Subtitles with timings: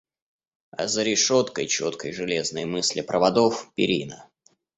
[0.71, 4.27] А за решеткой четкой железной мысли проводов— перина.